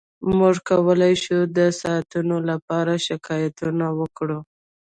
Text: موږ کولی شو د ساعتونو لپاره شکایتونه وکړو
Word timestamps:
موږ 0.37 0.55
کولی 0.69 1.13
شو 1.23 1.39
د 1.57 1.59
ساعتونو 1.81 2.35
لپاره 2.49 2.93
شکایتونه 3.07 3.85
وکړو 3.99 4.39